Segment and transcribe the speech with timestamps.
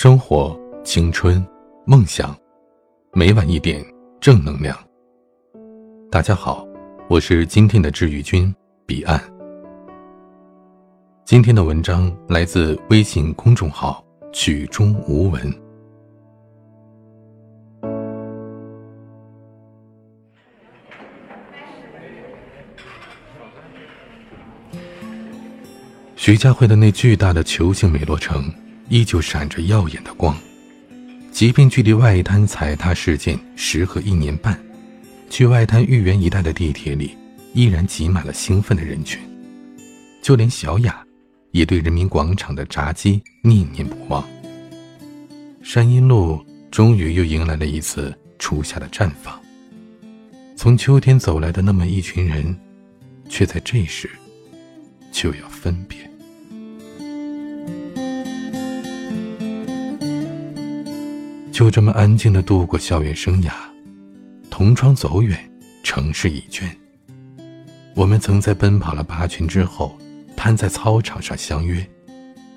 [0.00, 1.44] 生活、青春、
[1.84, 2.32] 梦想，
[3.14, 3.84] 每晚一点
[4.20, 4.78] 正能量。
[6.08, 6.64] 大家好，
[7.10, 8.54] 我是今天的治愈君
[8.86, 9.20] 彼岸。
[11.24, 14.00] 今天的文章来自微信公众号
[14.32, 15.42] “曲中无闻”。
[26.14, 28.44] 徐家汇的那巨大的球形美洛城，
[28.88, 30.36] 依旧闪着耀眼的光。
[31.30, 34.58] 即便距离外滩踩踏事件时隔一年半，
[35.30, 37.16] 去外滩豫园一带的地铁里，
[37.54, 39.20] 依然挤满了兴奋的人群。
[40.20, 41.04] 就连小雅，
[41.52, 44.26] 也对人民广场的炸鸡念念不忘。
[45.62, 49.38] 山阴路终于又迎来了一次初夏的绽放。
[50.56, 52.58] 从秋天走来的那么一群人，
[53.28, 54.10] 却在这时，
[55.12, 56.07] 就要分别。
[61.58, 63.50] 就这么安静的度过校园生涯，
[64.48, 65.36] 同窗走远，
[65.82, 66.62] 城市已倦。
[67.96, 69.98] 我们曾在奔跑了八圈之后，
[70.36, 71.84] 瘫在操场上相约，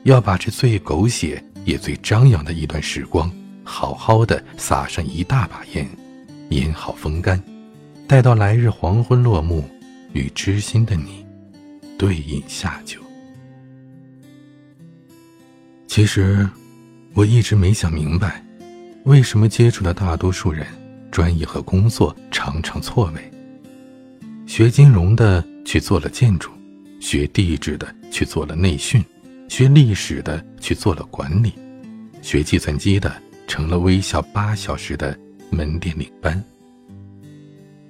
[0.03, 3.31] 要把这最狗血也最张扬的一段时光，
[3.63, 5.89] 好好的撒上一大把烟，
[6.51, 7.41] 烟好风干，
[8.07, 9.67] 待到来日黄昏落幕，
[10.13, 11.25] 与知心的你
[11.97, 12.99] 对饮下酒。
[15.87, 16.47] 其实，
[17.15, 18.45] 我一直没想明白。
[19.05, 20.65] 为什么接触的大多数人，
[21.09, 23.31] 专业和工作常常错位？
[24.45, 26.51] 学金融的去做了建筑，
[26.99, 29.03] 学地质的去做了内训，
[29.49, 31.53] 学历史的去做了管理，
[32.21, 33.11] 学计算机的
[33.47, 35.17] 成了微笑八小时的
[35.49, 36.41] 门店领班，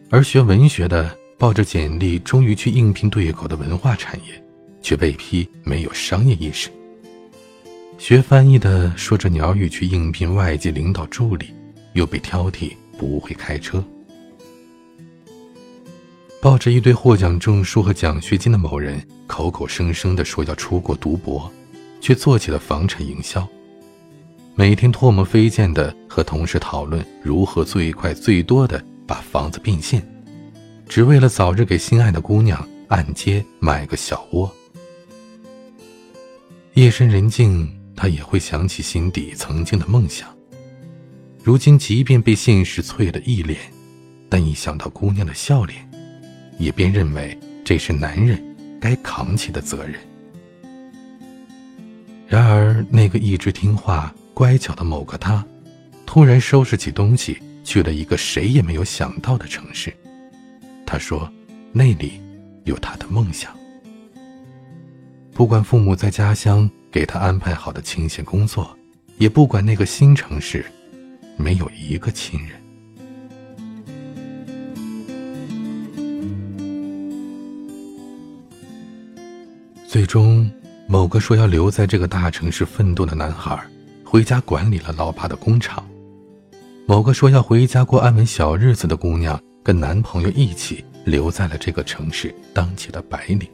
[0.10, 4.42] 而学文学的抱着简历终于去应聘对口的文化产业，
[4.82, 6.70] 却被批没有商业意识。
[8.02, 11.54] 学翻译的说着鸟语去应聘外籍领导助理，
[11.94, 13.82] 又被挑剔不会开车。
[16.42, 21.50] 抱着一堆获奖证书和奖学金的某人，口口声声的说要出国读博，
[22.00, 23.48] 却做起了房产营销。
[24.56, 30.04] 每天唾沫飞溅的和同事讨论如何最快最多的把房子变现，
[30.90, 34.52] 只为了早日给心爱的姑娘按揭买个小窝。
[36.74, 37.72] 夜深人静。
[38.02, 40.28] 他也会想起心底曾经的梦想。
[41.44, 43.60] 如今，即便被现实啐了一脸，
[44.28, 45.88] 但一想到姑娘的笑脸，
[46.58, 48.44] 也便认为这是男人
[48.80, 50.00] 该扛起的责任。
[52.28, 55.46] 然而，那个一直听话、乖巧的某个他，
[56.04, 59.96] 突然收拾起东西，去了一个谁也没有想到的城市。
[60.88, 61.32] 他说
[61.72, 62.20] ：“那里
[62.64, 63.56] 有他的梦想。”
[65.36, 66.68] 不管父母在家乡。
[66.92, 68.78] 给他安排好的清闲工作，
[69.18, 70.66] 也不管那个新城市
[71.38, 72.60] 没有一个亲人。
[79.88, 80.50] 最终，
[80.88, 83.58] 某个说要留在这个大城市奋斗的男孩，
[84.04, 85.84] 回家管理了老爸的工厂；
[86.86, 93.48] 某个说要回家过安稳小日子的姑娘，跟男朋友一起留在了这个城市当起了白领。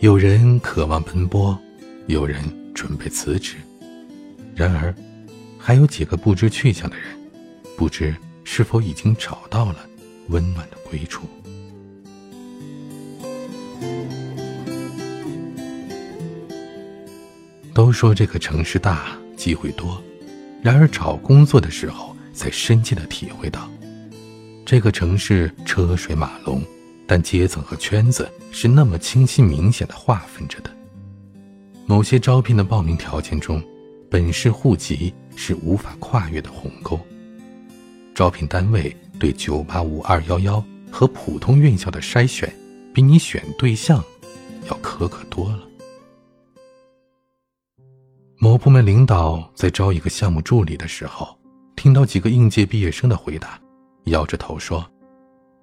[0.00, 1.58] 有人渴望奔波，
[2.06, 3.56] 有人准备辞职，
[4.54, 4.94] 然而，
[5.58, 7.06] 还有几个不知去向的人，
[7.78, 8.14] 不知
[8.44, 9.78] 是否已经找到了
[10.28, 11.26] 温暖的归处。
[17.72, 20.02] 都说这个城市大，机会多，
[20.62, 23.66] 然而找工作的时候，才深切的体会到，
[24.66, 26.62] 这个城市车水马龙。
[27.06, 30.70] 但阶层和圈子是那么清晰明显的划分着的。
[31.86, 33.62] 某些招聘的报名条件中，
[34.10, 36.98] 本市户籍是无法跨越的鸿沟。
[38.14, 42.52] 招聘单位对985、211和普通院校的筛选，
[42.92, 44.02] 比你选对象
[44.68, 45.62] 要苛刻多了。
[48.38, 51.38] 某部门领导在招一个项目助理的时候，
[51.76, 53.60] 听到几个应届毕业生的回答，
[54.06, 54.84] 摇着头说。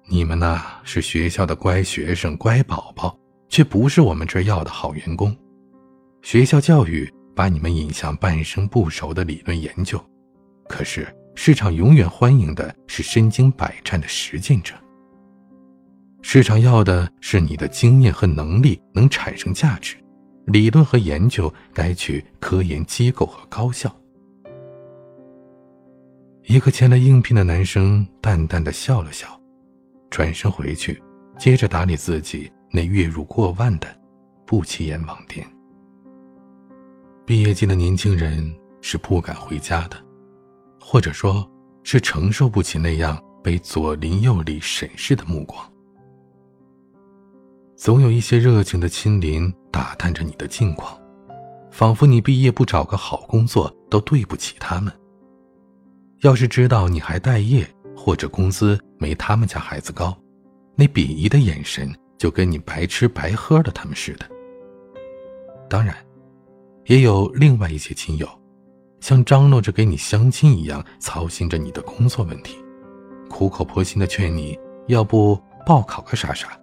[0.06, 3.18] 你们呐是学校的乖学生、乖宝宝，
[3.48, 5.34] 却不是我们这儿要的好员工。
[6.22, 9.98] 学校教育把你们引向半生不熟的理论研究，
[10.68, 14.74] 可是市场永远欢迎的是身经百战的实践者。
[16.20, 19.96] 市场要的是你的经验和能力能产生价值，
[20.46, 23.94] 理论和研究该去科研机构和高校。
[26.44, 29.40] 一个前来应聘的男生淡淡的笑了笑。
[30.14, 31.02] 转身回去，
[31.36, 34.00] 接着打理自己那月入过万的
[34.46, 35.44] 不起眼网店。
[37.26, 39.96] 毕业季的年轻人是不敢回家的，
[40.80, 41.44] 或者说，
[41.82, 45.68] 是承受不起那样被左邻右里审视的目光。
[47.74, 50.96] 总有一些热情的亲邻打探着你的近况，
[51.72, 54.92] 仿佛你毕业不找个好工作都对不起他们。
[56.20, 60.16] 要是知道你还待业，或者工资没他们家孩子高，
[60.74, 64.24] 那鄙夷的眼神就跟你白吃白喝的他们似的。
[65.68, 65.94] 当然，
[66.86, 68.26] 也有另外一些亲友，
[69.00, 72.56] 像张罗着给你相亲一样操心着你的工作问题，
[73.28, 76.58] 苦口婆心的劝你要不报考个啥啥。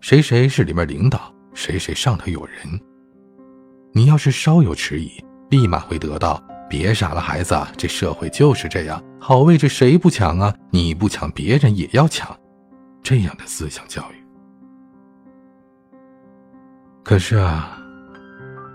[0.00, 2.80] 谁谁是里面领导，谁谁上头有人。
[3.92, 5.10] 你要是稍有迟疑，
[5.48, 6.40] 立马会得到
[6.70, 10.54] “别傻了，孩子，这社会就是这样，好位置谁不抢啊？
[10.70, 12.34] 你不抢，别人也要抢。”
[13.02, 14.14] 这样的思想教育。
[17.02, 17.76] 可是啊，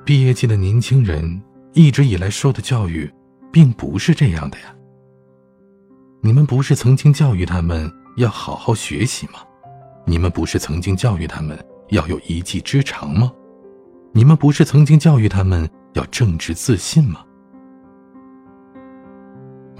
[0.03, 1.41] 毕业季的年轻人
[1.73, 3.09] 一直以来受的教育，
[3.49, 4.75] 并不是这样的呀。
[6.21, 9.39] 你们不是曾经教育他们要好好学习吗？
[10.05, 11.57] 你们不是曾经教育他们
[11.89, 13.31] 要有一技之长吗？
[14.11, 17.24] 你们不是曾经教育他们要正直自信吗？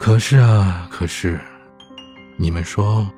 [0.06, 1.42] 可是啊，可是，
[2.38, 3.12] 你们说，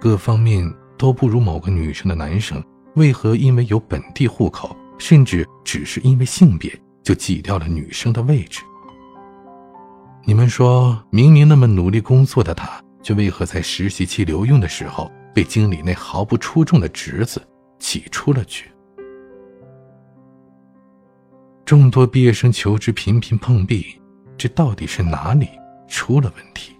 [0.00, 2.64] 各方面都不如某个女生的男生，
[2.94, 8.62] 为何因为有本地户口，甚至只是因为性别，就挤掉了女生的位置？
[10.24, 15.12] 你们说明明那么努力工作的他，却为何在实习期留用的时候？
[15.34, 17.46] 被经理那毫不出众的侄子
[17.78, 18.64] 挤出了局。
[21.66, 24.00] 众多毕业生求职频频碰壁，
[24.38, 25.46] 这到底是哪里
[25.92, 26.74] 出了问题？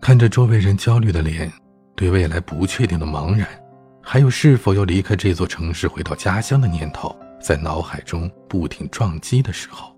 [0.00, 1.50] 看着周围人焦虑的脸，
[1.94, 3.48] 对未来不确定的茫然，
[4.02, 9.96] 还有是否要离开这座城市回到家乡的念头，在脑海中不停撞击的时候，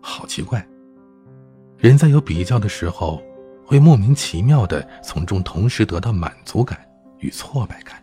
[0.00, 0.64] 好奇怪。
[1.76, 3.20] 人在有比较的时候。
[3.68, 6.78] 会莫名其妙的从中同时得到满足感
[7.18, 8.00] 与挫败感。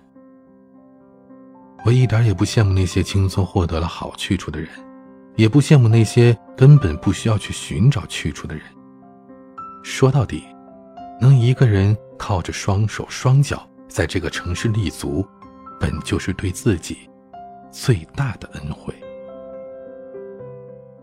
[1.86, 4.68] 我一点也不羡慕那些轻松获得了好去处的人，
[5.35, 8.63] 也不羡慕那些根本不需要去寻找去处的人。
[9.83, 10.44] 说到底，
[11.19, 15.25] 能一个人靠着双手双脚在这个城市立足，
[15.80, 16.97] 本就是对自己
[17.71, 18.94] 最大的恩惠。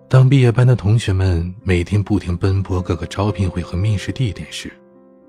[0.08, 4.72] 当毕业班的同学们每天不停奔波各个招聘会和面试地点时，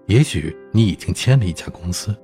[0.07, 2.15] 也许你已经签了一家公司，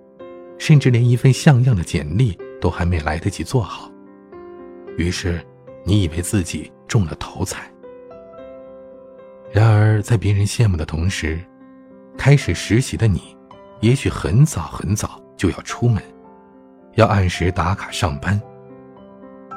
[0.57, 3.91] 甚至连一份像样的简历都还没来得及做好。
[4.97, 5.39] 于是，
[5.88, 7.72] 你以为自己中了头彩。
[9.54, 11.39] 然而，在别人羡慕的同时，
[12.18, 13.38] 开始实习的你，
[13.80, 16.04] 也许很早很早就要出门，
[16.95, 18.39] 要按时打卡上班。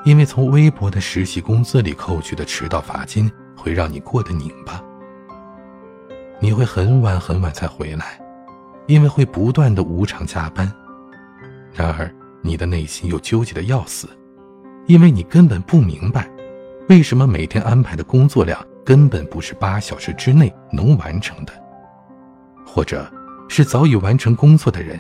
[0.05, 4.81] 因为从微薄的实习工资里扣去的迟到罚金会让你过得拧巴，
[6.39, 8.21] 你会很晚很晚才回来，
[8.87, 10.73] 因为会不断的无偿加班。
[11.75, 12.09] 然而，
[12.41, 14.09] 你的内心又纠结的要死，
[14.87, 16.29] 因为你根本不明白，
[16.89, 21.53] 为什么每天安排的工作量根本不是八小时之内能完成的，
[22.67, 23.11] 或者，
[23.49, 24.99] 是早已完成工作的人，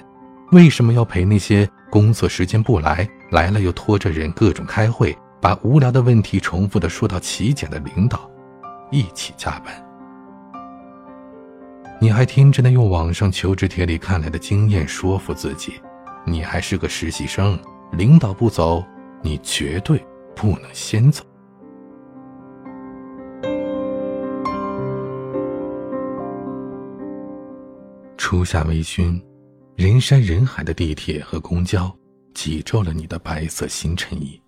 [0.53, 3.08] 为什么要陪那些工作时间不来？
[3.31, 8.29] 来了又拖着人各种开会，把无聊的问题重复的说到起茧的领导，
[8.91, 9.72] 一起加班。
[12.01, 15.75] 你还天真的用网上求职帖里看来的经验说服自己，
[16.25, 17.56] 你还是个实习生，
[17.93, 18.84] 领导不走，
[19.22, 21.24] 你绝对不能先走。
[28.17, 29.20] 初夏微醺，
[29.77, 31.94] 人山人海的地铁和公交。
[32.32, 34.41] 挤皱了你的白色新衬衣，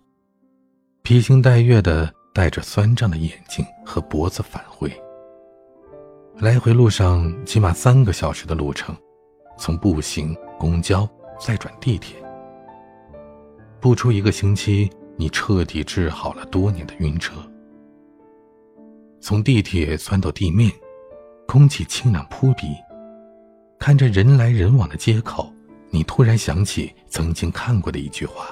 [1.03, 4.89] 披星戴月的带着酸胀的眼睛和脖子返回。
[6.37, 8.95] 来回路上起码三个小时的路程，
[9.57, 12.22] 从步行、公交再转地铁。
[13.83, 17.33] 不出一个星期，你彻底治好了多年的晕车。
[19.19, 20.71] 从地铁钻到地面，
[21.45, 22.67] 空气清凉扑鼻，
[23.77, 25.53] 看着人来人往的街口。
[25.89, 28.45] 你突然想起曾经看过的一句话：“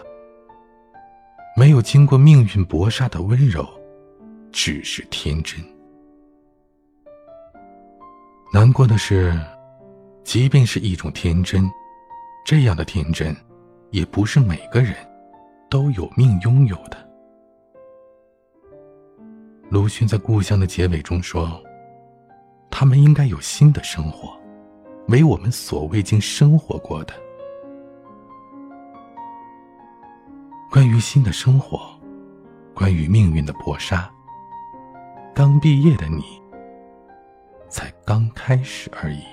[1.55, 3.65] 没有经过命运搏杀的温柔，
[4.51, 5.57] 只是天真。”
[8.51, 9.33] 难过的是，
[10.25, 11.71] 即便是一种天真，
[12.45, 13.33] 这样的天真，
[13.91, 14.93] 也不是每个人
[15.71, 16.97] 都有命拥有的。
[19.69, 21.63] 鲁迅在《故乡》的结尾中说
[22.69, 24.37] ：“他们应该有新的生活，
[25.07, 27.13] 为我们所未经生活过的。”
[30.69, 31.97] 关于新的生活，
[32.75, 34.11] 关于命运的搏杀。
[35.33, 36.21] 刚毕业的你，
[37.69, 39.23] 才刚开始而已。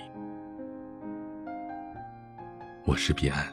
[2.87, 3.45] 我是彼岸，